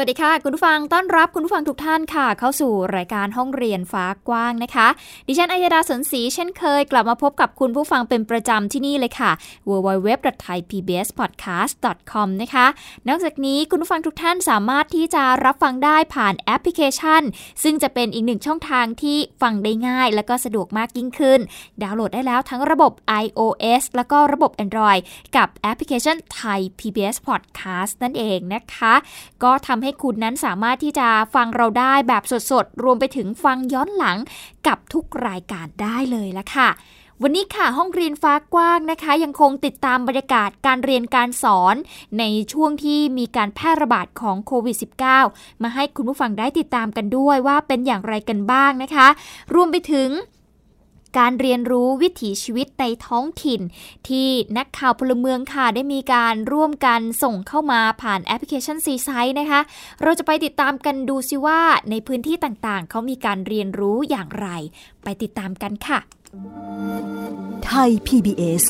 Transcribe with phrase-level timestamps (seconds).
[0.00, 4.88] วัสดีค่ะ คุณผู้ฟังต้อนรับคุณผู้ฟังทุกท่านค่ะ เข้าสู่รายการห้องเรียนฟ้ากว้างนะคะ
[5.28, 9.30] ดิฉันอัยดาสนศรีเช่นเคย กลับมาพบกับคุณผู้ฟังเป็นประจำที่นี่เลยค่ะ
[9.68, 12.66] www.thaipbspodcast.com นะคะ
[13.08, 17.22] นอกจากนี้คุณผู้ฟังทุกท่านสามารถที่จะรับฟังได้ผ่านแอปพลิเคชัน
[17.62, 21.40] ซึ่งจะเป็นอีกหนึ่งช่องทางที่ฟังได้ง่าย และก็สะดวกมากยิ่งขึ้น
[21.82, 22.92] ดาวน์โหลดได้แล้วทั้งระบบ
[23.24, 25.02] iOS แล้วก็ระบบ Android
[25.36, 28.94] กับแอปพลิเคชัน Thai PBS Podcast นั่นเองนะคะ
[29.44, 34.18] ก็ทำให้คุณนั้นสามารถที่จะฟังเราได้แบบสดๆ รวมไปถึงฟังย้อนหลัง
[34.66, 36.70] กับทุกรายการได้เลยละค่ะ
[37.22, 41.74] วันนี้ค่ะห้องเรียนฟ้ากว้างนะคะ ยังคงติดตามบรรยากาศการเรียนการสอน
[42.18, 44.76] ในช่วงที่มีการแพร่ระบาดของโควิด
[45.20, 49.08] -19 มาให้คุณผู้ฟังได้ติดตามกันด้วยว่าเป็นอย่างไรกันบ้างนะคะ
[49.54, 50.08] รวมไปถึง
[51.18, 53.60] การเรียนรู้วิถีชีวิตในท้องถิ่น
[54.08, 59.60] ที่นักข่าวพลเมืองค่ะได้มีการร่วมกันส่งเข้ามาผ่านแอปพลิเคชันซีไซต์นะคะ
[60.02, 64.48] เราจะไปติดตามกันดูซิว่าในพื้นที่ต่างๆ เขามีการเรียนรู้อย่างไร
[65.04, 65.98] ไปติดตามกันค่ะ
[67.64, 68.62] ไทย PBS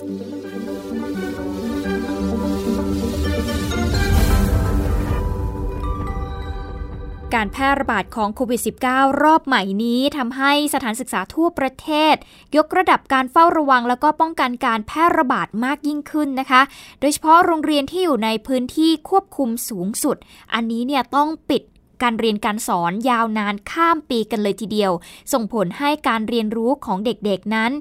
[7.34, 12.14] การแพร่ระบาดของโควิด -19 รอบใหม่นี้ทำให้สถานศึกษาทั่วประเทศ
[12.56, 16.62] ยกระดับการเฝ้าระวัง แล้วก็ป้องกันการแพร่ระบาดมากยิ่งขึ้นนะคะ
[17.00, 20.16] โดยเฉพาะโรงเรียนที่อยู่ในพื้นที่ควบคุมสูงสุด
[20.54, 21.62] อันนี้เนี่ยต้องปิด
[22.02, 24.92] การเรียนการสอนยาวนานข้ามปีกันเลยทีเดียว
[25.32, 27.72] ส่งผลให้การเรียนรู้ของเด็กๆนั้น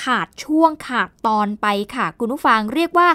[0.00, 3.08] ขาดช่วงขาดตอนไปค่ะ คุณผู้ฟังเรียกว่า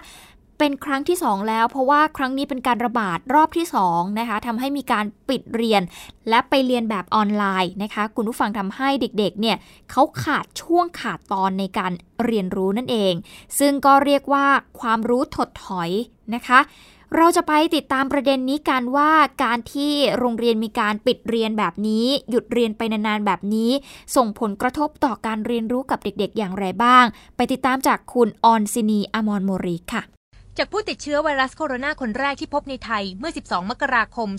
[0.60, 5.82] เป็นครั้งที่ 2 แล้ว เพราะว่าครั้งนี้เป็นการระบาดรอบที่2นะคะทำให้มีการปิดเรียน
[6.30, 9.58] และไปเรียนแบบออนไลน์นะคะคุณผู้ฟังทำให้เด็กๆเนี่ย
[9.92, 11.92] เขาขาดช่วงขาดตอนในการ
[12.26, 13.14] เรียนรู้นั่นเอง
[13.60, 14.46] ซึ่งก็เรียกว่า
[14.80, 15.90] ความรู้ถดถอย
[16.36, 16.60] นะคะ
[17.18, 19.12] เราจะไปติดตามประเด็นนี้กันว่า
[19.44, 23.72] การที่โรงเรียนมีการปิดเรียนแบบนี้ หยุดเรียนไปนานๆแบบนี้
[24.16, 27.06] ส่งผลกระทบต่อการเรียนรู้กับเด็กๆ อย่างไรบ้าง
[27.36, 30.19] ไปติดตามจากคุณออนซินีอมรโมรีค่ะ
[30.62, 34.30] จากผู้ติดเชื้อไวรัสโคโรนาคนแรกที่พบในไทยเมื่อ 12 มกราคม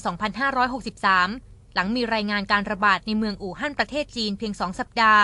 [1.02, 5.22] 2563 หลังมีรายงานการระบาดในเมืองอู่ฮั่นประเทศจีนเพียง 2 สัปดาห์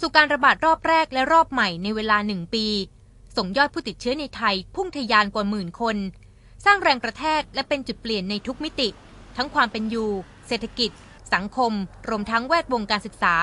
[0.00, 2.66] สู่การระบาดรอบแรกและรอบใหม่ในเวลา 1 ปี
[3.36, 5.96] ส่งยอดผู้ติดเชื้อในไทยพุ่งทะยานกว่าหมื่นคน
[6.64, 8.88] สร้างแรงกระแทกและเป็นจุดเปลี่ยนในทุกมิติ
[9.36, 10.10] ทั้งความเป็นอยู่
[10.46, 10.90] เศรษฐกิจ
[11.34, 11.72] สังคม
[12.08, 13.34] รวมทั้งแวดวงการศึกษา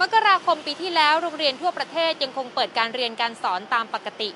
[0.00, 4.30] มกราคมปีที่แล้วโรงเรียนทั่วประเทศยังคงเปิดการเรียนการสอนตามปกติ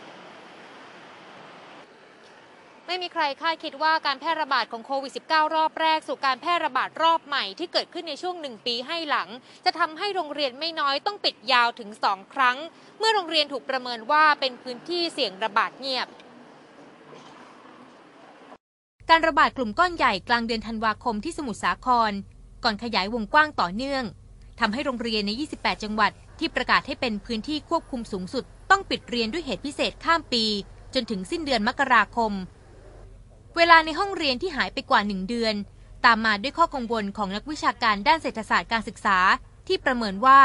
[2.91, 9.29] ไม่มีใครคาดคิดว่าการแพร่ระบาดของโควิด -19 รอบแรก สู่การแพร่ระบาดรอบใหม่ที่เกิดขึ้นในช่วงหนึ่งปีให้หลัง
[9.65, 12.57] จะทำให้โรงเรียนไม่น้อยต้องปิดยาวถึงสองครั้ง
[12.99, 16.09] เมื่อโรงเรียนถูกประเมินว่าเป็นพื้นที่เสี่ยงระบาดเงียบ
[19.11, 22.13] การระบาดกลุ่มก้อนใหญ่กลางเดือนธันวาคมที่สมุทรสาคร
[22.65, 24.05] ก่อนขยายวงกว้างต่อเนื่อง
[24.61, 30.45] ทำให้โรงเรียนใน 28 จังหวัด ที่ประกาศให้เป็นพื้นที่ควบคุมสูงสุด ต้องปิดเรียนด้วยเหตุพิเศษข้ามปี
[30.95, 32.33] จนถึงสิ้นเดือนมกราคม
[33.57, 35.55] เวลาในห้องเรียนที่หายไปกว่าหนึ่งเดือน
[36.05, 39.19] ตามมาด้วยข้อกังวลของนักวิชาการด้านเศรษฐศาสตร์การศึกษา
[39.67, 40.39] ที่ประเมินว่า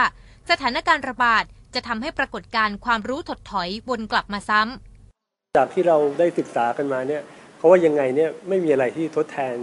[0.49, 1.43] สถานการณ์ระบาด
[1.75, 7.21] จะทำให้ปรากฏการณ์ความรู้ถดถอยวนกลับมาซ้ำจากที่เราได้ศึกษากันมาเนี่ย
[7.57, 9.55] เขาว่ายังไงเนี่ยไม่มีอะไรที่ทดแทน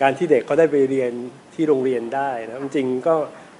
[0.00, 1.12] การที่เด็กเขาได้ไปเรียน
[1.54, 3.14] ที่โรงเรียนได้นะจริงก็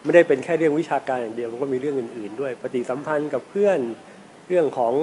[0.05, 3.79] ไม่ได้เป็นแค่เรื่องวิชาการอย่างเดียวมันก็มีเรื่องอื่น ๆ ด้วย ปฏิสัมพันธ์กับเพื่อน
[4.49, 4.95] เรื่องของ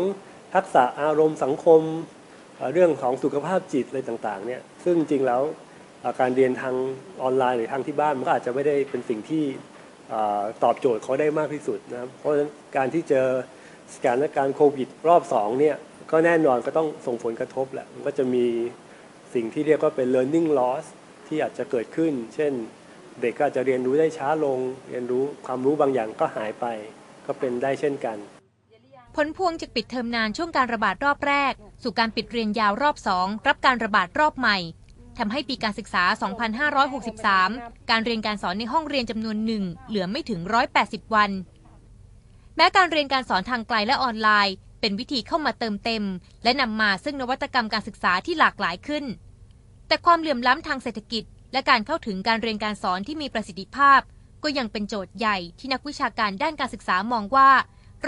[0.56, 1.82] ทักษะอารมณ์สังคม
[2.74, 5.42] เรื่องของสุขภาพจิตอะไรต่างๆเนี่ยซึ่งจริงแล้ว
[6.20, 6.76] การเรียนทาง
[7.24, 9.44] ออนไลน์หรือทางที่บ้านมันก็อาจจะไม่ได้เป็นสิ่งที่
[10.64, 13.28] ตอบโจทย์เขาได้มากที่สุดนะเพราะฉะนั้นการที่เจอ
[13.94, 15.76] สถานการณ์โควิดรอบ2เนี่ย
[16.12, 18.46] ก็แน่นอนก็ต้องส่งผลกระทบแหละมันก็จะมี
[19.34, 20.85] สิ่งที่เรียกว่าเป็น learning loss
[21.28, 22.53] ที่อาจจะเกิดขึ้น เช่น
[23.22, 24.59] เด็กก็อาจจะเรียนรู้ได้ช้าลง
[24.90, 26.66] เรียนรู้ความรู้บางอย่างก็หายไป
[27.26, 28.18] ก็เป็นได้เช่นกัน
[29.16, 31.53] ผลพวงจากปิดเทอมนานช่วงการระบาดรอบแรก
[31.84, 34.58] สู่การปิดเรียนยาวรอบสองรับการระบาดรอบใหม่
[35.17, 36.03] ทำให้ปีการศึกษา
[36.97, 40.40] 2563 การเรียนการสอนในห้องเรียนจำนวนหนึ่งเหลือไม่ถึง
[40.78, 41.32] 180 วัน
[42.56, 46.03] แม้การเรียนการสอนทางไกลและออนไลน์ เป็นวิธีเข้ามาเติมเต็ม
[46.44, 49.06] และนำมาซึ่งนวัตกรรมการศึกษาที่หลากหลายขึ้น
[49.88, 51.23] แต่ความเหลื่อมล้ำทางเศรษฐกิจ
[51.53, 54.02] และการเข้าถึงการเรียนการสอนที่มีประสิทธิภาพ
[54.44, 57.50] ก็ยังเป็นโจทย์ใหญ่ที่นักวิชาการด้านการศึกษามองว่า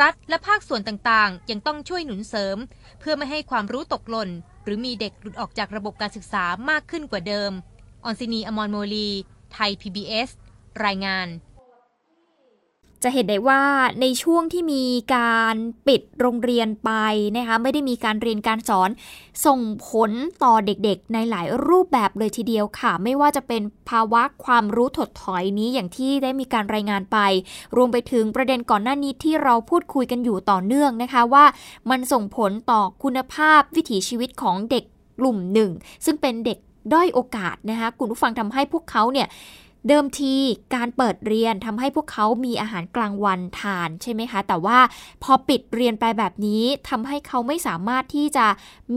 [0.01, 2.57] รัฐและภาคส่วนต่างๆ ยังต้องช่วยหนุนเสริม
[2.99, 4.29] เพื่อไม่ให้ความรู้ตกหล่น
[4.63, 7.51] หรือมีเด็กหลุดออกจากระบบการศึกษามากขึ้นกว่าเดิม
[8.03, 9.09] ออนซินีอมรโมลี
[9.53, 10.29] ไทย PBS
[10.85, 11.27] รายงาน
[13.03, 13.61] จะเห็นได้ว่า
[14.01, 14.83] ในช่วงที่มี
[15.15, 15.55] การ
[15.88, 16.91] ปิดโรงเรียนไป
[17.38, 18.89] นะคะไม่ได้มีการเรียนการสอน
[19.45, 20.11] ส่งผล
[20.44, 27.17] ต่อเด็กๆ ในหลายรูปแบบเลยทีเดียวค่ะ ไม่ว่าจะเป็นภาวะความรู้ถดถอยนี้อย่างที่ได้มีการรายงานไป
[27.75, 31.45] รวมไปถึงประเด็นก่อนหน้านี้ที่เราพูดคุยกันอยู่ต่อเนื่องนะคะว่า
[31.89, 34.83] มันส่งผลต่อคุณภาพวิถีชีวิตของเด็ก
[35.19, 35.71] กลุ่มหนึ่ง
[36.05, 36.57] ซึ่งเป็นเด็ก
[36.94, 39.27] ด้อยโอกาสนะคะคุณผู้ฟังทำให้พวกเขาเนี่ย
[39.88, 40.36] เดิมที
[40.75, 44.80] การเปิดเรียนทำให้พวกเขามีอาหารกลางวันทานใช่ไหมคะ แต่ว่า
[45.24, 48.48] พอปิดเรียนไปแบบนี้ทำให้เขาไม่สามารถที่จะ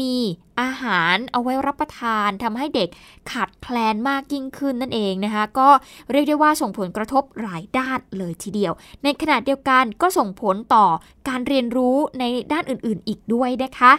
[0.00, 0.14] มี
[0.60, 2.88] อาหารเอาไว้รับประทานทำให้เด็ก
[3.30, 5.68] ขาดแคลนมากยิ่งขึ้นนั่นเองนะคะ ก็
[6.10, 8.72] เรียกได้ว่าส่งผลกระทบหลายด้านเลยทีเดียว
[9.04, 10.86] ในขณะเดียวกันก็ส่งผลต่อ
[11.28, 13.92] การเรียนรู้ในด้านอื่นๆ อีกด้วยนะคะ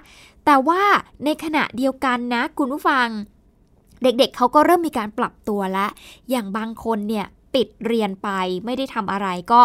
[0.46, 0.82] แต่ว่า
[1.26, 3.08] ในขณะเดียวกันนะคุณผู้ฟัง
[4.03, 5.89] เด็กๆเเขาก็เริ่มมีการปรับตัวแล้ว
[6.30, 8.30] อย่างบางคนเนี่ยปิดเรียนไป
[8.65, 9.62] ไม่ได้ทำอะไรก็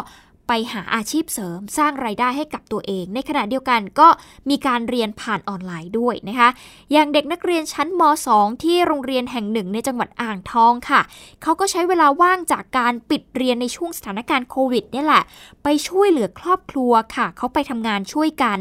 [0.48, 4.08] ไปหาอาชีพเสริมสร้างไรายได้ให้กับตัวเอง ในขณะเดียวกันก็
[4.50, 6.48] มีการเรียนผ่านออนไลน์ด้วยนะคะ
[6.92, 8.02] อย่างเด็กนักเรียนชั้นม
[8.34, 11.00] .2 ที่โรงเรียนแห่งหนึ่งในจังหวัดอ่างทองค่ะ
[11.42, 15.22] เขาก็ใช้เวลาว่างจากการปิดเรียนในช่วงสถานการณ์โควิดนี่แหละ
[15.62, 18.58] ไปช่วยเหลือครอบครัวค่ะ เขาไปทำงานช่วยกัน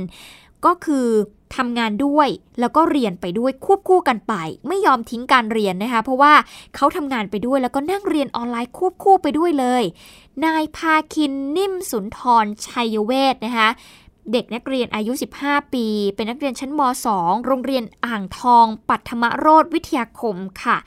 [0.65, 1.07] ก็คือ
[1.55, 4.33] ทำงานด้วยแล้วก็เรียนไปด้วยควบคู่กันไป
[4.67, 6.33] ไม่ยอมทิ้งการเรียนนะคะ เพราะว่า
[6.75, 9.83] เขาทำงานไปด้วยแล้วก็นั่งเรียนออนไลน์ควบคู่ไปด้วยเลย
[10.45, 13.69] นายพาคินนิ่มสุนทรชัยเวทนะคะ
[14.31, 15.13] เด็กนักเรียนอายุ
[15.43, 16.81] 15 ปี เป็นนักเรียนชั้นม
[17.13, 20.77] .2 โรงเรียนอ่างทอง ปัทมโรธวิทยาคมค่ะ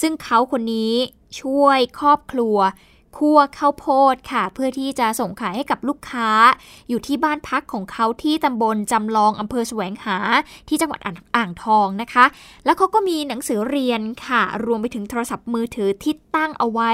[0.00, 0.94] ซึ่งเขาคนนี้
[1.40, 2.56] ช่วยครอบครัว
[3.16, 6.30] คั่วข้าวโพดค่ะ เพื่อที่จะส่งขายให้กับลูกค้า
[6.88, 10.18] อยู่ที่บ้านพักของเขาที่ตำบลจำลองอำเภอแสวงหา
[10.68, 11.00] ที่จังหวัด
[11.36, 12.24] อ่างทองนะคะ
[12.64, 16.90] แล้วเขาก็มีหนังสือเรียนค่ะ รวมไปถึงโทรศัพท์มือถือที่ตั้งเอาไว้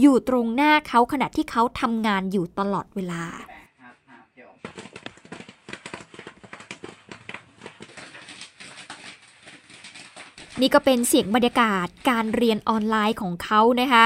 [0.00, 3.24] อยู่ตรงหน้าเขาขณะที่เขาทำงานอยู่ตลอดเวลา
[10.60, 14.04] นี่ก็เป็นเสียงบรรยากาศการเรียนออนไลน์ของเขานะคะ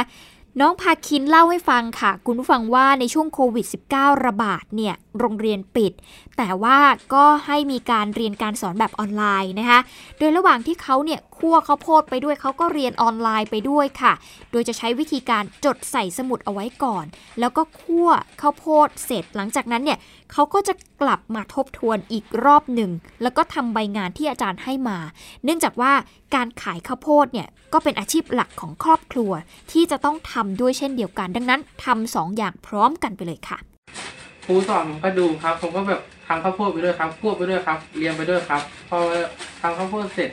[0.60, 5.92] น้องพาคินเล่าให้ฟังค่ะ คุณผู้ฟังว่าในช่วงโควิด -19 ระบาดเนี่ย โรงเรียนปิด
[6.36, 6.78] แต่ว่า
[7.14, 9.80] ก็ให้มีการเรียนการสอนแบบออนไลน์นะคะ
[10.18, 14.12] โดยระหว่างที่เขาเนี่ยคั่วข้าวโพดไปด้วยเขาก็เรียนออนไลน์ไปด้วยค่ะ
[14.50, 17.04] โดยจะใช้วิธีการจดใส่สมุดเอาไว้ก่อน
[17.40, 18.08] แล้วก็คั่ว
[18.40, 19.98] ข้าวโพดเสร็จ หลังจากนั้นเนี่ย
[20.32, 22.90] เขาก็จะกลับมาทบทวนอีกรอบหนึ่ง
[23.22, 24.98] แล้วก็ทำใบงานที่อาจารย์ให้มา
[25.44, 25.92] เนื่องจากว่า
[26.34, 29.32] การขายข้าวโพดเนี่ยก็เป็นอาชีพหลักของครอบครัว
[29.72, 33.58] ที่จะต้องทำด้วยเช่นเดียวกัน ดังนั้นทำสองอย่างพร้อมกันไปเลยค่ะ
[34.44, 38.98] ครูสอนผมก็ดูครับ ผมก็แบบทำข้าวโพดไปด้วยครับควบไปด้วยครับ เรียนไปด้วยครับ พอ
[39.60, 40.30] ทำข้าวโพดเสร็จ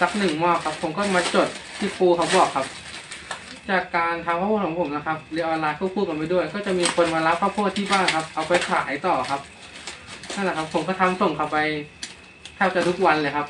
[0.00, 1.48] สักหนึ่งหม้อครับ ผมก็มาจด
[1.78, 2.66] ที่ครูเขาบอกครับ
[3.70, 9.40] จากการทำข้าวโพดของผมนะครับเรียนออนไลน์ควบคู่กันไปด้วย ก็จะมีคนมารับข้าวโพดที่บ้านครับ เอาไปขายต่อครับ
[10.34, 11.58] นั่นแหละครับ ผมก็ทำส่งเขาไป
[12.54, 13.46] แทบจะทุกวันเลยครับ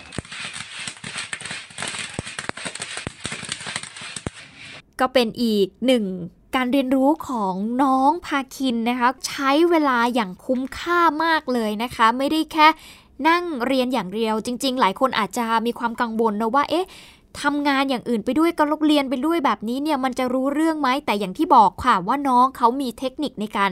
[5.00, 6.04] ก็เป็นอีกหนึ่ง
[6.54, 12.66] การเรียนรู้ของน้องพาคินนะคะ ใช้เวลาอย่างคุ้มค่ามากเลยนะคะ ไม่ได้แค่
[13.28, 16.86] นั่งเรียนอย่างเดียว จริง ๆ หลายคนอาจจะมีความกังวลนะว่าเอ๊ะ
[17.40, 23.70] ทำงานอย่างอื่นไปด้วยก็ลกเรียนไปด้วยแบบนี้เนี่ยมันจะรู้เรื่องไหมแต่อย่างที่บอกค่ะว่าน้องเขามีเทคนิคในการ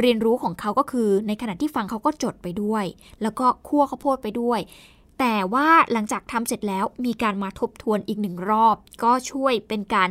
[0.00, 2.84] เรียนรู้ของเขาก็คือ ในขณะที่ฟังเขาก็จดไปด้วย
[3.22, 4.60] แล้วก็คั่วข้าวโพดไปด้วย
[5.20, 10.08] แต่ว่าหลังจากทำเสร็จแล้วมีการมาทบทวนอีกหนึ่งรอบ ก็ช่วยเป็นการ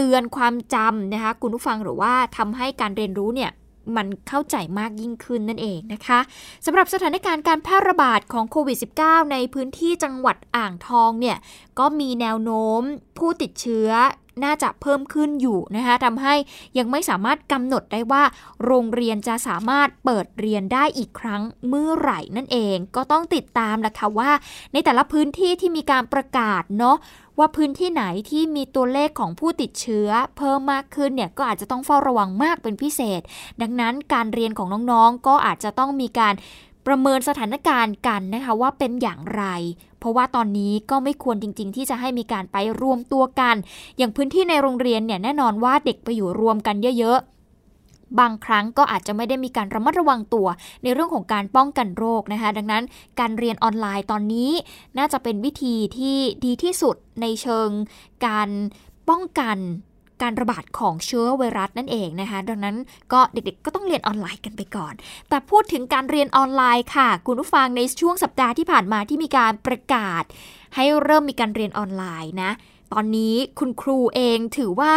[0.00, 3.50] เตือนความจำนะคะคุณผู้ฟังหรือว่าทำให้การเรียนรู้เนี่ย
[3.96, 6.18] มันเข้าใจมากยิ่งขึ้นนั่นเองนะคะ
[6.66, 11.36] สำหรับสถานการณ์การแพร่ระบาดของโควิด -19 ในพื้นที่จังหวัดอ่างทองเนี่ย
[11.78, 12.80] ก็มีแนวโน้ม
[13.18, 13.88] ผู้ติดเชื้อ
[14.44, 16.34] น่าจะเพิ่มขึ้นอยู่นะคะทำให้
[16.78, 18.22] ยังไม่สามารถกำหนดได้ว่า
[18.66, 24.30] โรงเรียนจะสามารถเปิดเรียนได้อีกครั้งเมื่อไหร่นั่นเอง ก็ต้องติดตามแหละค่ะว่า
[24.72, 26.96] ในแต่ละพื้นที่ที่มีการประกาศเนาะ
[27.38, 33.20] ว่าพื้นที่ไหนที่มีตัวเลขของผู้ติดเชื้อ เพิ่มมากขึ้นเนี่ยก็อาจจะต้องเฝ้าระวังมากเป็นพิเศษ
[33.62, 36.34] ดังนั้นการเรียนของน้องๆ ก็อาจจะต้องมีการ
[36.86, 39.44] ประเมินสถานการณ์กันนะคะว่าเป็นอย่างไร
[39.98, 43.56] เพราะว่าตอนนี้ก็ไม่ควรจริง ๆ ที่จะให้มีการไปรวมตัวกัน
[43.98, 47.38] อย่างพื้นที่ในโรงเรียนเนี่ยแน่นอนว่าเด็กไปอยู่รวมกันเยอะๆ
[48.20, 50.46] บางครั้งก็อาจจะไม่ได้มีการระมัดระวังตัว
[50.82, 52.84] ในเรื่องของการป้องกันโรคนะคะ ดังนั้น
[53.20, 54.50] การเรียนออนไลน์ตอนนี้
[54.98, 57.68] น่าจะเป็นวิธีที่ดีที่สุดในเชิง
[58.26, 58.48] การ
[59.08, 59.56] ป้องกัน
[60.22, 62.76] การระบาดของเชื้อไวรัสนั่นเองนะคะ ดังนั้น
[63.12, 64.94] ก็เด็กๆก็ต้องเรียนออนไลน์กันไปก่อน
[65.28, 70.24] แต่พูดถึงการเรียนออนไลน์ค่ะ คุณผู้ฟังในช่วงสัปดาห์ที่ผ่านมาที่มีการประกาศ
[70.76, 72.52] ให้เริ่มมีการเรียนออนไลน์นะ
[72.92, 74.94] ตอนนี้คุณครูเองถือว่า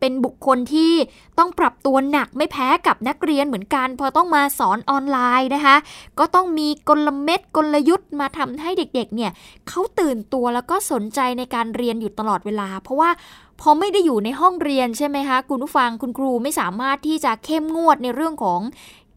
[0.00, 0.92] เป็นบุคคลที่
[1.38, 5.76] ต้องปรับตัวหนักไม่แพ้กับนักเรียนเหมือนกัน พอต้องมาสอนออนไลน์นะคะ
[6.18, 9.30] ก็ต้องมีกลเม็ดกลยุทธ์มาทำให้เด็กๆเนี่ย
[9.68, 13.10] เขาตื่นตัวแล้วก็สนใจในการเรียนอยู่ตลอดเวลา เพราะว่า
[13.60, 18.60] พอไม่ได้อยู่ในห้องเรียนใช่ไหมคะ คุณผู้ฟังคุณครูไม่สามารถที่จะเข้มงวดในเรื่องของ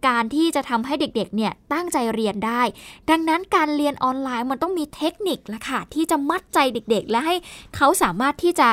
[0.08, 2.62] การที่จะทำให้เด็กๆ เนี่ยตั้งใจเรียนได้
[3.10, 7.36] ดังนั้นการเรียนออนไลน์มันต้องมีเทคนิคละค่ะที่จะมัดใจเด็กๆ และให้
[7.76, 8.70] เขาสามารถที่จะ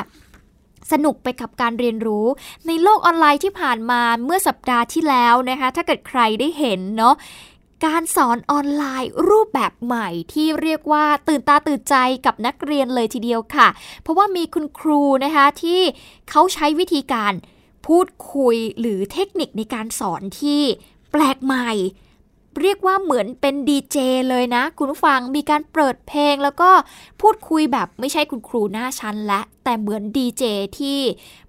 [0.91, 2.25] สนุกไปกับการเรียนรู้
[2.67, 7.15] ในโลกออนไลน์ที่ผ่านมาเมื่อสัปดาห์ที่แล้วนะคะ ถ้าเกิดใครได้เห็นเนาะ
[7.85, 11.95] การสอนออนไลน์รูปแบบใหม่ที่เรียกว่าตื่นตาตื่นใจ
[12.25, 13.67] กับนักเรียนเลยทีเดียวค่ะ
[14.01, 15.81] เพราะว่ามีคุณครูนะคะที่
[16.29, 17.33] เขาใช้วิธีการ
[17.87, 20.61] พูดคุยหรือเทคนิคในการสอนที่
[21.11, 21.69] แปลกใหม่
[22.61, 23.97] เรียกว่าเหมือนเป็นดีเจ
[24.29, 26.69] เลยนะ คุณผู้ฟังมีการเปิดเพลงแล้วก็
[27.21, 30.43] พูดคุยแบบไม่ใช่คุณครูหน้าชั้นละแต่เหมือนดีเจ
[30.79, 30.99] ที่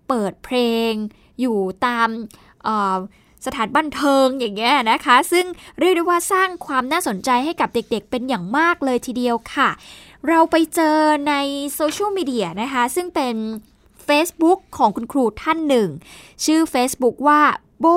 [0.09, 0.57] เปิดเพล
[0.91, 0.93] ง
[1.41, 2.09] อยู่ตาม
[3.47, 5.47] สถานบันเทิงอย่างเงี้ยนะคะ ซึ่ง
[5.79, 9.69] เรียกได้ว่าสร้างความน่าสนใจให้กับเด็กๆ เป็นอย่างมากเลยทีเดียวค่ะ
[10.29, 11.35] เราไปเจอใน
[11.75, 13.35] โซเชียลมีเดียนะคะ ซึ่งเป็น
[14.09, 15.89] Facebook ของคุณครูท่านหนึ่ง
[16.45, 17.41] ชื่อ Facebook ว่า
[17.85, 17.89] โบ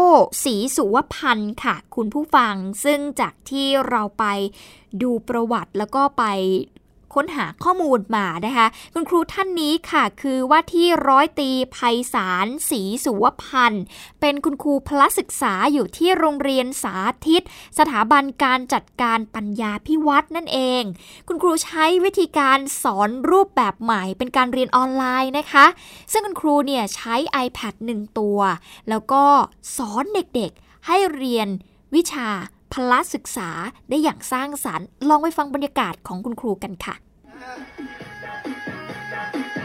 [0.44, 4.26] สีสุวพันธ์ค่ะ คุณผู้ฟังซึ่งจากที่เราไป
[5.02, 6.24] ดูประวัติแล้วก็ไป
[7.16, 13.84] ค้นหาข้อมูลมานะคะ คุณครูท่านนี้ค่ะคือว่าที่ร้อยตีภัยสารศรีสุวพันธ์
[14.22, 16.96] เป็นคุณครูพละศึกษาอยู่ที่โรงเรียนสา
[17.28, 17.44] ธิต
[17.80, 20.84] สถาบันการจัดการปัญญาพิวัตรนั่นเอง
[21.28, 25.66] คุณครูใช้วิธีการสอนรูปแบบใหม่ เป็นการเรียนออนไลน์นะคะ
[26.12, 28.40] ซึ่งคุณครูเนี่ยใช้ iPad 1 ตัว
[28.90, 29.24] แล้วก็
[29.78, 31.48] สอนเด็กๆให้เรียน
[31.96, 32.30] วิชา
[32.74, 33.50] พละศึกษา
[33.90, 36.96] ได้อย่างสร้างสารรค์ ลองไปฟังบรรยากาศของคุณครูกันค่ะ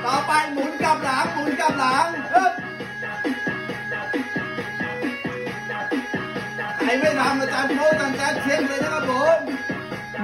[0.05, 2.53] ต่อไปหมุนกลับหลังหมุนกลับหลังเฮ้ย
[6.79, 9.39] ใครไม่ทำอาจารย์โพสอาจารย์เช็คเลยนะครับผม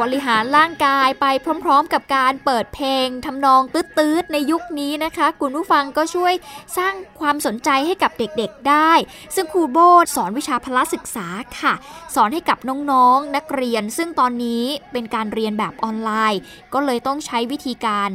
[0.03, 1.27] บริหารร่างกายไป
[1.65, 3.63] พร้อม ๆ กับการเปิดเพลงทำนอง
[3.99, 6.35] ตืดๆ ในยุคนี้นะคะ คุณผู้ฟังก็ช่วย
[6.77, 8.93] สร้างความสนใจให้กับเด็กๆได้
[9.35, 9.79] ซึ่งครูโบ
[10.15, 11.27] สอนวิชาพละศึกษา
[11.61, 11.75] ค่ะ
[12.15, 12.59] สอนให้กับ
[12.91, 16.41] น้องๆนักเรียน ซึ่งตอนนี้เป็นการเรียนแบบออนไลน์
[16.75, 18.11] ก็เลยต้องใช้วิธีการ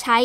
[0.00, 0.18] ใช้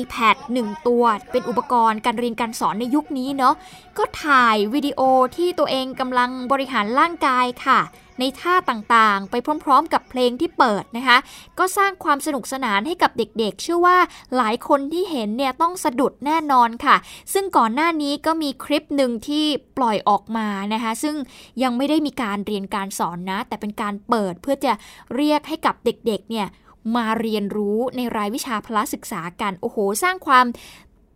[0.00, 3.54] iPad 1 ตัว เป็นอุปกรณ์การเรียนการสอนในยุคนี้เนาะ
[3.98, 5.00] ก็ถ่ายวิดีโอ
[5.36, 7.80] ที่ตัวเองกำลังบริหารร่างกายค่ะ
[8.20, 11.18] ในท่าต่างๆ ไปพร้อม ๆ กับเพลงที่เปิดนะคะ
[11.58, 13.98] ก็สร้างความสนุกสนานให้กับเด็กๆ เชื่อว่า
[14.36, 16.96] หลายคนที่เห็นเนี่ยต้องสะดุดแน่นอนค่ะ
[17.32, 19.44] ซึ่งก่อนหน้านี้ก็มีคลิปหนึ่งที่
[19.76, 21.16] ปล่อยออกมานะคะ ซึ่ง
[21.62, 24.72] ยังไม่ได้มีการเรียนการสอนนะ แต่เป็นการเปิดเพื่อจะ
[25.14, 26.48] เรียกให้กับเด็กๆเนี่ย
[26.96, 30.46] มาเรียนรู้ในรายวิชาพละศึกษากัน โอ้โห สร้างความ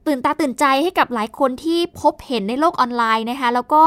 [0.07, 3.85] ตื่นตาตื่นใจให้กับหลายคนที่พบเห็นในโลกออนไลน์นะคะ แล้วก็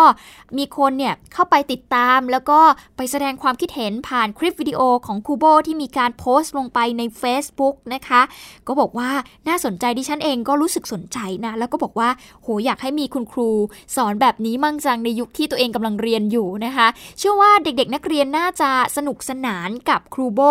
[0.58, 2.60] มีคนเนี่ยเข้าไปติดตาม แล้วก็
[2.98, 8.22] ไปแสดงความคิดเห็นผ่านคลิปวิดีโอของคูโบที่มีการโพสต์ลงไปใน Facebook นะคะ
[8.68, 9.12] ก็บอกว่า
[9.48, 12.10] น่าสนใจดิฉันเองก็รู้สึกสนใจนะ แล้วก็บอกว่า
[12.42, 13.50] โหอยากให้มีคุณครู
[13.96, 20.42] สอนแบบนี้มั่งจังในยุคที่ตัวเองกำลังเรียนอยู่นะคะ เชื่อว่าเด็กๆ นักเรียนน่าจะสนุกสนานกับครูโบ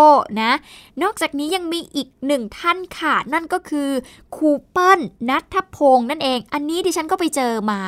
[0.41, 0.53] นะ
[1.03, 3.89] นอกจากนี้ยังมีอีกหนึ่งท่านค่ะนั่นก็คือ
[4.37, 5.01] ครูเปิ้ล
[5.31, 7.81] นัทพงศ์นั่นเอง อันนี้ดิฉันก็ไปเจอมา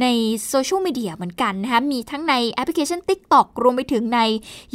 [0.00, 0.06] ใน
[0.48, 4.20] โซเชียลมีเดียเหมือนกันนะคะมีทั้งในแอปพลิเคชัน TikTok รวมไปถึงใน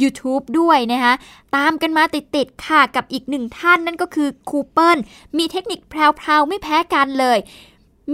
[0.02, 1.12] YouTube ด้วยนะคะ
[1.56, 4.98] ตามกันมาติดๆค่ะกับอีกหนึ่งท่านนั่นก็คือคูเปิล
[5.38, 7.38] มีเทคนิคแพรวๆไม่แพ้กันเลย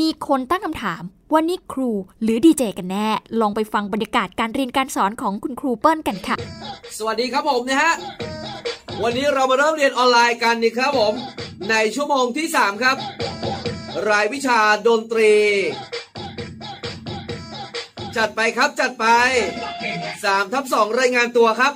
[0.00, 1.90] มีคนตั้งคำถามว่านี่ครู
[2.22, 3.08] หรือดีเจกันแน่
[3.40, 6.36] ลองไปฟังบรรยากาศการเรียนการสอนของคุณครูเปิ้ลกันค่ะ
[6.98, 7.92] สวัสดีครับผมนะฮะ
[9.02, 11.14] วันนี้เรามาเริ่มเรียนออนไลน์กันนี่ครับผม
[11.70, 12.96] ในชั่วโมงที่ 3 ครับ
[14.08, 15.34] รายวิชาดนตรี
[18.16, 19.06] จัดไปครับจัดไป
[19.82, 21.72] 3ทับ2รายงานตัวครับ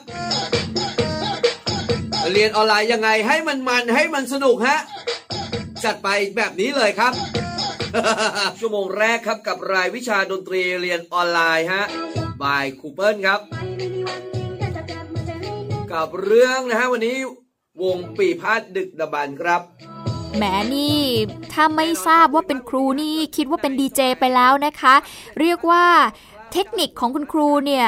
[2.33, 4.79] เรียนออนไลน์ยังไงให้มันมันให้มันสนุกฮะ
[5.85, 7.13] จัดไปแบบนี้เลยครับ
[8.59, 11.85] ชั่วโมงแรกครับกับรายวิชาดนตรีเรียนออนไลน์ฮะ
[12.43, 13.41] by ครูเปิลครับ
[15.93, 17.17] กับเรื่องนะฮะวันนี้
[17.83, 19.63] วงปี่พาทย์ดึกดำบรรพ์ครับ
[20.35, 20.43] แหม
[20.75, 21.01] นี่
[21.53, 24.95] ถ้าไม่ทราบว่าเป็นครูนี่คิดว่าเป็นดีเจไปแล้วนะคะ
[25.41, 25.85] เรียกว่า
[26.53, 27.87] เทคนิคของคุณครูเนี่ย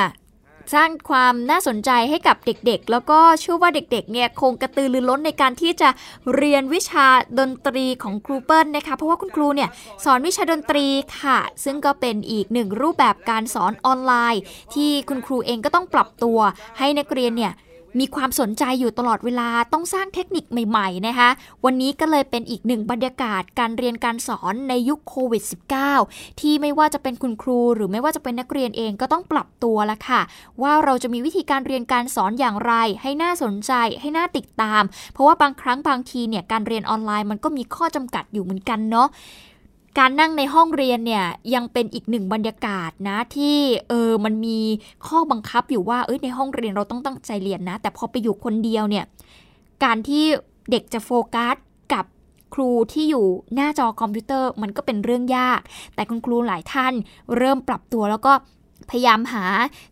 [0.74, 5.88] สร้างความน่าสนใจให้กับเด็กๆ แล้วก็เชื่อว่าเด็กๆ เนี่ยคงกระตือรือร้นในการที่จะ
[6.34, 7.06] เรียนวิชา
[7.38, 9.68] ดนตรีของครูเปิลนะคะ เพราะว่าคุณครูเนี่ย
[10.04, 10.86] สอนวิชาดนตรี
[11.20, 14.42] ค่ะ ซึ่งก็เป็นอีกหนึ่งรูปแบบการสอนออนไลน์
[14.74, 16.38] ที่คุณครูเองก็ต้องปรับตัว
[16.78, 17.52] ให้นักเรียนเนี่ย
[17.98, 21.28] มีความสนใจอยู่ตลอดเวลาต้องสร้างเทคนิคใหม่ๆนะคะ
[21.64, 25.42] วันนี้ก็เลยเป็นอีกหนึ่งบรรยากาศการเรียนการสอนในยุคโควิด
[25.92, 30.20] -19 ที่ไม่ว่าจะเป็นคุณครู หรือไม่ว่าจะเป็นนักเรียนเองก็ต้องปรับตัวละค่ะ
[30.62, 39.08] ว่าเราจะมีวิธีการเรียนการสอนอย่างไร ให้น่าสนใจให้น่าติดตาม เพราะว่าบางครั้งบางทีเนี่ยการเรียนออนไลน์มันก็มีข้อจำกัดอยู่เหมือนกันเนาะ
[39.98, 43.56] การนั่งในห้องเรียนเนี่ยยังเป็นอีกหนึ่งบรรยากาศนะที่
[43.88, 44.58] เออมันมี
[45.06, 49.04] ข้อบังคับอยู่ว่าเอ้ยในห้องเรียนเราต้องตั้งใจเรียนนะ แต่พอไปอยู่คนเดียวเนี่ย
[49.84, 50.24] การที่
[50.70, 51.56] เด็กจะโฟกัส
[51.92, 52.04] กับ
[52.54, 55.60] ครูที่อยู่หน้าจอคอมพิวเตอร์มันก็เป็นเรื่องยาก
[55.94, 56.92] แต่คุณครูหลายท่าน
[57.36, 58.32] เริ่มปรับตัวแล้วก็
[58.90, 59.44] พยายามหา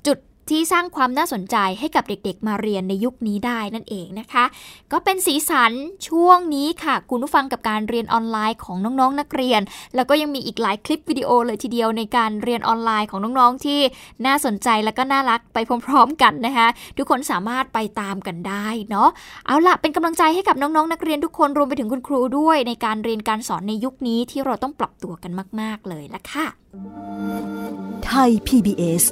[0.07, 0.19] จุด
[0.51, 4.45] ที่สร้างความน่าสนใจให้กับเด็กๆ มาเรียนในยุคนี้ได้นั่นเองนะคะ
[4.93, 5.73] ก็เป็นสีสัน
[6.09, 9.61] ช่วงนี้ค่ะ คุณผู้ฟังกับการเรียนออนไลน์ของน้องๆนักเรียน
[9.95, 13.81] แล้วก็ยังมีอีกหลายคลิปวิดีโอเลยทีเดียวในการเรียนออนไลน์ของน้องๆที่
[14.27, 19.09] น่าสนใจและก็น่ารักไปพร้อมๆ กันนะคะ ทุกคนสามารถไปตามกันได้เนาะ
[19.47, 26.47] เอาละเป็นกำลังใจให้กับน้องๆ นักเรียนทุกคนรวมไปถึงคุณครูด้วยในการเรียนการสอนในยุคนี้ที่เราต้องปรับตัวกันมาก ๆเลยละค่ะ
[28.05, 29.05] ไทย PBS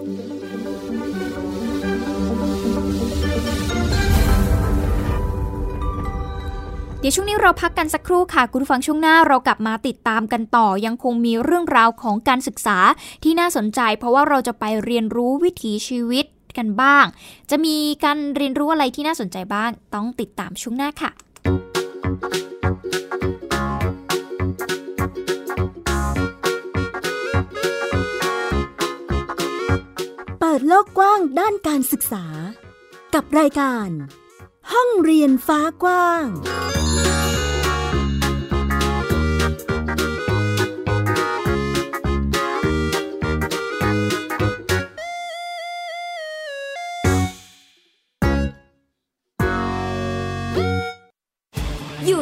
[7.06, 12.78] ดี๋ยวช่วงนี้เราพักกันสักครู่ค่ะ คุณผู้ฟังช่วงหน้าเรากลับมาติดตามกันต่อ ยังคงมีเรื่องราวของการศึกษา
[13.24, 16.26] ที่น่าสนใจ เพราะว่าเราจะไปเรียนรู้วิถีชีวิต
[16.58, 17.04] กันบ้าง
[17.50, 21.10] จะมีการเรียนรู้อะไรที่น่าสนใจบ้าง ต้องติดตามช่วงหน้าค่ะ
[30.40, 32.24] เปิดโลกกว้างด้านการศึกษา
[33.14, 33.90] กับรายการ
[34.72, 36.24] ห้องเรียนฟ้ากว้าง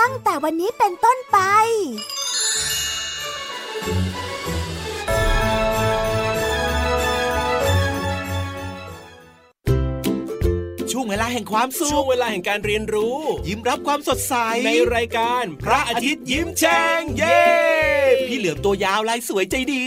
[0.00, 1.38] ตั้งแต่วันนี้เป็นต้นไป
[10.92, 14.34] ช่วงเวลาแห่งความสุข ช่วงเวลาแห่งการเรียนรู้ ยิ้มรับความสดใส
[14.66, 17.42] ในรายการพระอาทิตย์ยิ้มแฉ่งเย้
[18.28, 19.86] พี่เหลือมตัวยาวลายสวยใจดี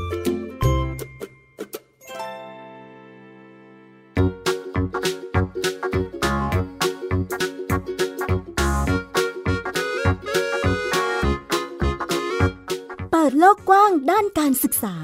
[13.55, 14.95] กกว้างด้านการศึกษา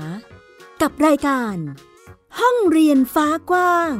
[0.81, 1.55] กับรายการ
[2.39, 3.93] ห้องเรียนฟ้ากว้าง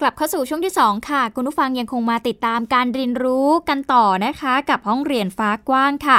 [0.00, 6.18] กลับเข้าสู่ช่วงที่ 2 ค่ะ คุณผู้ฟังยังคงมาติดตามการเรียนรู้กันต่อนะคะ กับห้องเรียนฟ้ากว้างค่ะ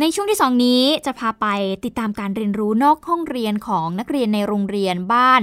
[0.00, 1.46] ในช่วงที่ 2 นี้จะพาไป
[1.84, 5.42] ติดตามการเรียนรู้นอกห้องเรียนของนักเรียนในโรงเรียนบ้าน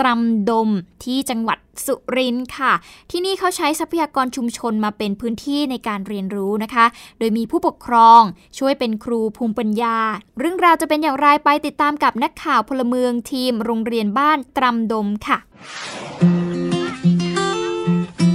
[0.00, 0.70] ตรำดม
[1.04, 2.72] ที่จังหวัดสุรินทร์ค่ะ
[3.10, 6.86] ที่นี่เขาใช้ทรัพยากรชุมชนมาเป็นพื้นที่ในการเรียนรู้นะคะ
[7.18, 8.20] โดยมีผู้ปกครอง
[8.58, 9.96] ช่วยเป็นครูภูมิปัญญา
[10.38, 15.38] เรื่องราวจะเป็นอย่างไรไปติดตามกับนักข่าวพลเมืองทีมโรงเรียนบ้านตรำดมค่ะ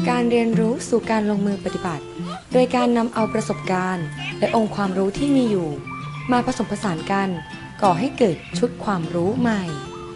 [0.09, 2.03] การเรียนรู้สู่การลงมือปฏิบัติ
[2.53, 4.07] โดยการนำเอาประสบการณ์
[4.39, 5.69] และองค์ความรู้ที่มีอยู่
[6.31, 7.29] มาผสมผสานกัน
[7.81, 9.61] ก่อให้เกิดชุดความรู้ใหม่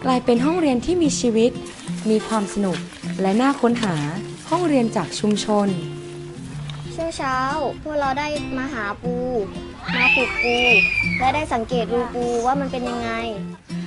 [0.04, 1.50] กลายเป็นห้องเรียนที่มีชีวิต
[2.10, 2.78] มีความสนุก
[3.20, 3.96] และน่าค้นหา
[4.50, 5.68] ห้องเรียนจากชุมชน
[6.94, 7.36] ช่วงเช้า
[7.82, 9.16] พวกเราได้มาหาปู
[9.94, 10.56] มาปลูกปู
[11.18, 13.10] และได้สังเกตดูปูว่ามันเป็นยังไง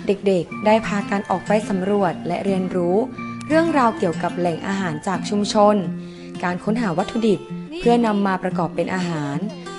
[0.08, 2.96] เด็กๆ ได้พากันออกไปสำรวจและเรียนรู้
[3.48, 5.76] เรื่องราวเกี่ยวกับแหล่งอาหารจากชุมชน
[6.44, 7.40] การค้นหาวัตถุดิบ
[7.80, 9.38] เพื่อนำมาประกอบเป็นอาหาร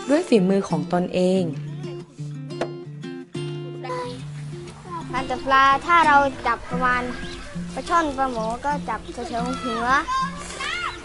[0.08, 1.42] ด้วยฝีมือของตนเอง
[5.12, 6.16] การจับปลาถ้าเรา
[6.46, 7.02] จับประมาณ
[7.74, 9.86] ปลาช่อนปลาหมอก็จับแถวๆหัว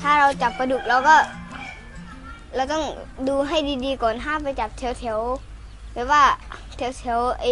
[0.02, 1.16] ถ้าเราจับปลาดุกเราก็
[2.56, 2.84] เราต้อง
[3.28, 6.24] ดูให้ดีๆก่อนห้ามไปจับแถวๆแบบว่า
[6.78, 7.46] แถวๆไอ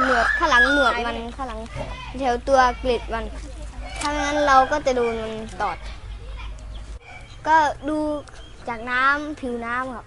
[0.00, 1.60] เหนวดข้างหลังเหนวดมันข้างหลัง
[2.20, 3.24] แถวตัวกลิดมัน
[4.00, 5.76] ถ้าไม่งั้นเราก็จะโดนมันตอด
[7.46, 7.56] ก็
[7.88, 7.98] ดู
[8.68, 10.06] จากน้ำผิวน้ำครับ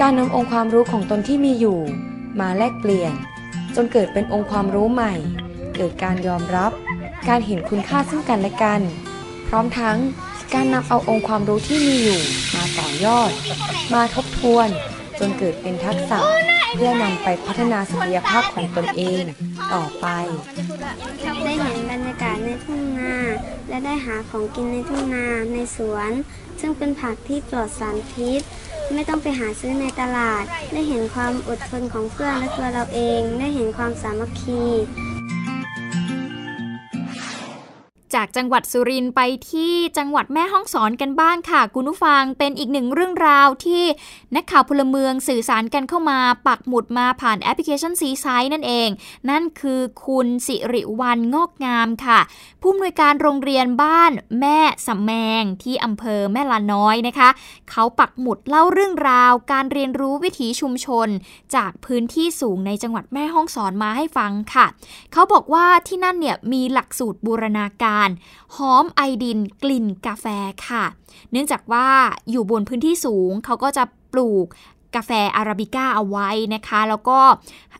[0.00, 1.78] การนำองค์ความรู้ของตนที่มีอยู่
[2.40, 3.12] มาแลกเปลี่ยน
[3.76, 5.14] จนเกิดเป็นองค์ความรู้ใหม่
[5.76, 6.72] เกิดการยอมรับ
[7.28, 8.80] การเห็นคุณค่าซึ่งกันและกัน
[9.48, 9.98] พร้อมทั้ง
[10.54, 12.20] การนำเอาองค์ความรู้ที่มีอยู่
[12.54, 13.30] มาต่อยอด
[13.94, 14.68] มาทบทวน
[15.18, 16.18] จนเกิดเป็นทักษะ
[16.74, 19.22] เพื่อนำไปพัฒนาศักยภาพของตนเอง
[19.74, 20.06] ต่อไป
[21.44, 23.16] ได้เห็นบรรยากาศในทุ่งนา
[23.68, 26.10] และได้หาของกินในทุ่งนาในสวน
[26.60, 28.42] ซึ่งเป็นผักที่ปลอดสารพิษ
[28.94, 34.62] ไม่ต้องไปหาซื้อในตลาด ได้เห็นความอดทนของเพื่อนและตัวเราเอง ได้เห็นความสามัคคี
[38.14, 43.84] จากจังหวัดสุรินทร์ไปที่จังหวัดแม่ฮ่องสอนกันบ้างค่ะ คุณผู้ฟังเป็นอีกหนึ่งเรื่องราวที่
[44.36, 48.88] นักข่าวพลเมืองสื่อสารกันเข้ามา ปักหมุดมาผ่านแอปพลิเคชันซีไซน์นั่นเอง
[49.30, 52.20] นั่นคือคุณสิริวันงอกงามค่ะ
[52.60, 57.28] ผู้อำนวยการโรงเรียนบ้านแม่สำแมงที่อำเภอแม่ลาน้อยนะคะ
[57.70, 61.08] เขาปักหมุดเล่าเรื่องราว การเรียนรู้วิถีชุมชน
[61.54, 64.66] จากพื้นที่สูงในจังหวัดแม่ฮ่องสอนมาให้ฟังค่ะ
[65.12, 67.95] เขาบอกว่าที่นั่นเนี่ยมีหลักสูตรบูรณาการ
[68.56, 70.26] หอมไอดินกลิ่นกาแฟ
[70.68, 70.84] ค่ะ
[71.32, 71.88] เนื่องจากว่า
[72.30, 74.46] อยู่บนพื้นที่สูงเขาก็จะปลูก
[74.96, 77.18] กาแฟอาราบิก้าเอาไว้นะคะ แล้วก็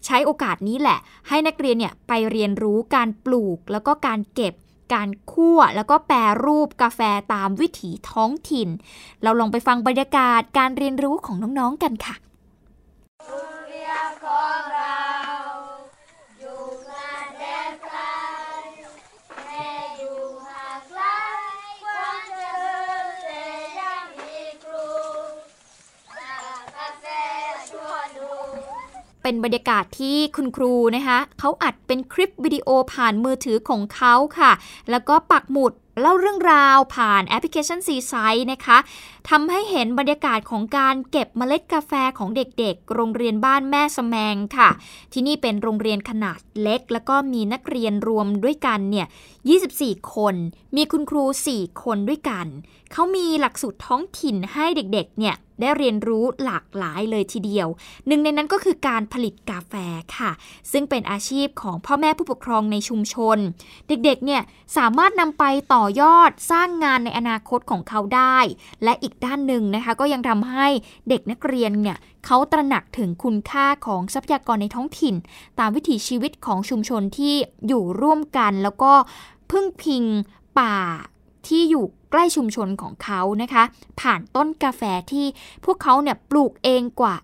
[0.07, 0.99] ใช้โอกาสนี้แหละ
[1.29, 4.55] ให้นักเรียนเนี่ยไปเรียนรู้การปลูกแล้วก็การเก็บ
[4.95, 7.01] การคั่วแล้วก็แปรรูปกาแฟ
[7.35, 8.69] ตามวิถีท้องถิ่น
[9.23, 12.17] เราลองไปฟังบรรยากาศการเรียนรู้ของน้องๆกันค่ะ
[14.25, 15.05] ของเรา
[16.39, 17.99] อยู่งานแดนไกล
[19.45, 21.03] แม่อยู่ห่างไกล
[21.83, 23.45] ความเจริญแต่
[23.81, 24.91] ยังมีครู
[26.77, 27.05] กาแฟ
[27.69, 28.31] ชั่วดู
[29.29, 34.53] เป็นบรรยากาศที่คุณครูนะคะเขาอัดเป็นคลิปวิดีโอผ่านมือถือของเขาค่ะ
[34.91, 38.79] แล้วก็ปักหมุด เล่าเรื่องราวผ่านแอปพลิเคชันซีไซต์นะคะ
[39.29, 44.71] ทำให้เห็นบรรยากาศของการเก็บเมล็ดกาแฟของเด็กๆ โรงเรียนบ้านแม่สแมงค่ะ
[45.13, 49.07] ที่นี่เป็นโรงเรียนขนาดเล็ก แล้วก็มีนักเรียนรวมด้วยกันเนี่ย
[49.59, 50.35] 24 คน
[50.77, 52.47] มีคุณครู 4 คนด้วยกัน
[52.93, 57.69] เขามีหลักสูตรท้องถิ่นให้เด็กๆ เนี่ยได้เรียนรู้หลากหลายเลยทีเดียว
[58.07, 59.75] หนึ่งในนั้นก็คือการผลิตกาแฟ
[60.17, 60.31] ค่ะ
[60.73, 63.39] ซึ่งเป็นอาชีพของพ่อแม่ผู้ปกครองในชุมชน
[63.89, 64.43] เด็กๆ เนี่ย
[64.77, 68.39] สามารถนำไปต่อยอดสร้างงานในอนาคตของเขาได้
[68.85, 70.69] และอีกด้านหนึ่งนะคะ ก็ยังทำให้
[71.09, 75.15] เด็กนักเรียนเนี่ยเขาตระหนักถึงคุณค่าของทรัพยากรในท้องถิ่น
[75.59, 77.35] ตามวิถีชีวิตของชุมชนที่
[77.69, 78.93] อยู่ร่วมกัน แล้วก็
[79.51, 80.05] พึ่งพิง
[80.59, 80.77] ป่า
[81.47, 83.65] ที่อยู่ใกล้ชุมชนของเขานะคะ
[84.01, 85.27] ผ่านต้นกาแฟที่
[85.65, 87.15] พวกเขาเนี่ยปลูกเองกว่า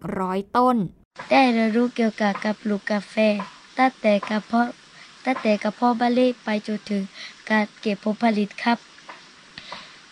[0.00, 0.76] 100 ต้น
[1.30, 3.14] ได้เรียนรู้เกี่ยวกับการปลูกกาแฟ
[3.78, 4.68] ตั้งแต่กระเพาะ
[5.24, 7.02] ตั้งแต่กระเพาะบาเล่ไปจนถึง
[7.50, 8.78] การเก็บผลผลิตครับ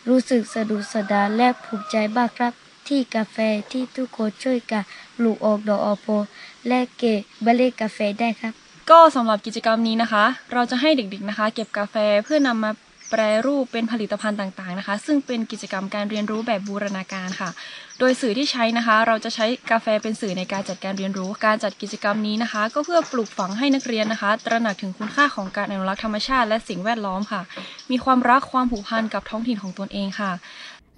[0.09, 2.53] รู้สึกสะดุดสดาและภูมิใจมากครับ
[2.89, 3.37] ที่กาแฟ
[3.73, 4.85] ที่ทุกคนช่วยกัน
[5.17, 6.23] ปลูกออกดอกออกผล
[6.69, 8.53] และเก็บเล่กาแฟได้ครับ
[8.91, 12.71] ก็สำหรับกิจกรรมนี้นะคะ เราจะให้เด็กๆนะคะ เก็บกาแฟเพื่อนำมา
[13.15, 17.51] แปรรูปเป็นผลิตภัณฑ์ต่างๆนะคะ ซึ่งเป็นกิจกรรมการเรียนรู้แบบบูรณาการค่ะ
[17.99, 27.43] โดยสื่อที่ใช้นะคะ เราจะใช้กาแฟเป็นสื่อในการจัดการเรียนรู้ การจัดกิจกรรมนี้นะคะ ก็เพื่อปลูกฝังให้นักเรียนนะคะ ตระหนักถึงคุณค่าของการอนุรักษ์ธรรมชาติและสิ่งแวดล้อมค่ะ
[27.91, 30.33] มีความรักความผูกพันกับท้องถิ่นของตนเองค่ะ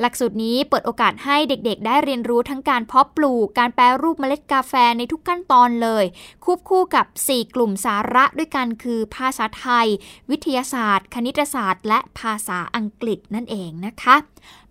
[0.01, 6.05] หลักสูตรนี้เปิดโอกาสให้เด็กๆ ได้เรียนรู้ทั้งการเพาะปลูก การแปรรูปเมล็ดกาแฟในทุกขั้นตอนเลย
[6.45, 9.87] ควบคู่กับ 4 กลุ่มสาระด้วยกันคือ ภาษาไทย
[10.31, 14.17] วิทยาศาสตร์ คณิตศาสตร์ และภาษาอังกฤษนั่นเองนะคะ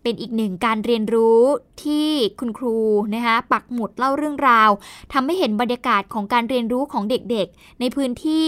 [0.01, 1.41] เป็นอีกหนึ่งการเรียนรู้
[1.83, 2.09] ที่
[2.39, 2.77] คุณครู
[3.15, 4.69] นะคะปักหมุดเล่าเรื่องราว
[5.13, 8.47] ทำให้เห็นบรรยากาศของการเรียนรู้ของเด็กๆ ในพื้นที่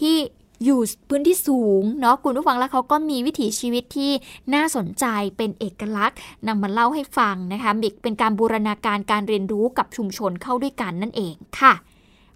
[0.00, 0.16] ที่
[0.64, 4.12] อยู่พื้นที่สูงเนาะคุณผู้ฟังแล้วเขาก็มีวิถีชีวิตที่
[4.54, 5.04] น่าสนใจ
[5.36, 7.70] เป็นเอกลักษณ์นำมาเล่าให้ฟังนะคะ
[8.02, 11.74] เป็นการบูรณาการการเรียนรู้กับชุมชนเข้าด้วยกันนั่นเองค่ะ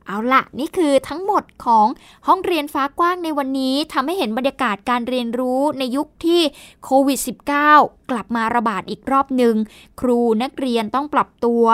[0.07, 1.87] เอาละนี่คือทั้งหมดของ
[2.29, 6.41] ห้องเรียนฟ้ากว้างในวันนี้ทำให้เห็นบรรยากาศการเรียนรู้ในยุคที่
[6.85, 7.19] โควิด
[7.65, 9.55] -19 กลับมาระบาดอีกรอบหนึ่ง
[10.01, 11.65] ครูนักเรียนต้องปรับตัว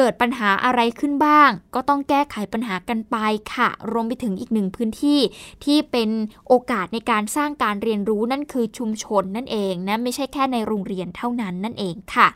[0.00, 3.16] เกิดปัญหาอะไรขึ้นบ้าง ก็ต้องแก้ไขปัญหากันไป
[3.54, 5.20] ค่ะ รวมไปถึงอีกหนึ่งพื้นที่
[5.64, 6.10] ที่เป็น
[6.48, 12.28] โอกาสในการสร้างการเรียนรู้นั่นคือชุมชนนั่นเองนะไม่ใช่แค่ในโรงเรียนเท่านั้นนั่นเองค่ะ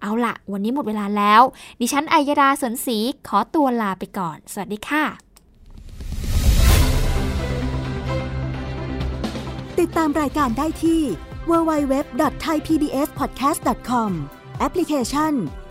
[0.00, 1.42] เอาละวันนี้หมดเวลาแล้ว
[1.80, 5.04] ดิฉันอัยดาสนศรีขอตัวลาไปก่อน สวัสดีค่ะ
[9.78, 11.02] ติดตามรายการได้ที่
[11.50, 14.10] www.thaipbspodcast.com
[14.58, 15.34] แอปพลิเคชัน